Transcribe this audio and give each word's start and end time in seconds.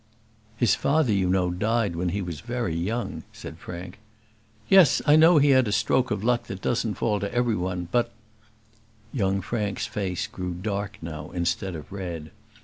"His 0.57 0.73
father, 0.73 1.13
you 1.13 1.29
know, 1.29 1.51
died 1.51 1.95
when 1.95 2.09
he 2.09 2.23
was 2.23 2.39
very 2.39 2.73
young," 2.73 3.21
said 3.31 3.59
Frank. 3.59 3.99
"Yes; 4.67 4.99
I 5.05 5.15
know 5.15 5.37
he 5.37 5.51
had 5.51 5.67
a 5.67 5.71
stroke 5.71 6.09
of 6.09 6.23
luck 6.23 6.45
that 6.45 6.59
doesn't 6.63 6.95
fall 6.95 7.19
to 7.19 7.31
everyone; 7.31 7.87
but" 7.91 8.11
Young 9.13 9.41
Frank's 9.41 9.85
face 9.85 10.25
grew 10.25 10.55
dark 10.55 10.97
now 11.03 11.29
instead 11.35 11.75
of 11.75 11.91
red. 11.91 12.31